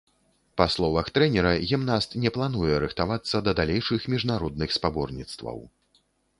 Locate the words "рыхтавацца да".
2.85-3.55